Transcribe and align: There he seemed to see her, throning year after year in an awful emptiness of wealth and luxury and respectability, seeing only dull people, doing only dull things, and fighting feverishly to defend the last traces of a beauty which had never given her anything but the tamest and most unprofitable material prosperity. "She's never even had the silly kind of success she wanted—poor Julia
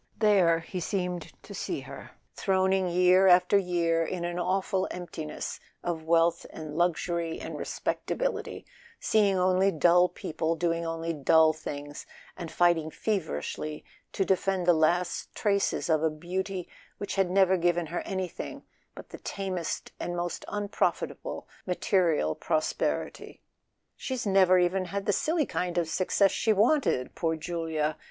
There 0.17 0.61
he 0.61 0.79
seemed 0.79 1.31
to 1.43 1.53
see 1.53 1.81
her, 1.81 2.09
throning 2.33 2.89
year 2.89 3.27
after 3.27 3.55
year 3.55 4.03
in 4.03 4.25
an 4.25 4.39
awful 4.39 4.87
emptiness 4.89 5.59
of 5.83 6.05
wealth 6.05 6.43
and 6.49 6.75
luxury 6.75 7.39
and 7.39 7.55
respectability, 7.55 8.65
seeing 8.99 9.37
only 9.37 9.71
dull 9.71 10.09
people, 10.09 10.55
doing 10.55 10.87
only 10.87 11.13
dull 11.13 11.53
things, 11.53 12.07
and 12.35 12.49
fighting 12.51 12.89
feverishly 12.89 13.85
to 14.13 14.25
defend 14.25 14.65
the 14.65 14.73
last 14.73 15.35
traces 15.35 15.87
of 15.87 16.01
a 16.01 16.09
beauty 16.09 16.67
which 16.97 17.13
had 17.13 17.29
never 17.29 17.55
given 17.55 17.85
her 17.85 17.99
anything 18.01 18.63
but 18.95 19.09
the 19.09 19.19
tamest 19.19 19.91
and 19.99 20.17
most 20.17 20.43
unprofitable 20.47 21.47
material 21.67 22.33
prosperity. 22.33 23.43
"She's 23.95 24.25
never 24.25 24.57
even 24.57 24.85
had 24.85 25.05
the 25.05 25.13
silly 25.13 25.45
kind 25.45 25.77
of 25.77 25.87
success 25.87 26.31
she 26.31 26.53
wanted—poor 26.53 27.35
Julia 27.35 27.97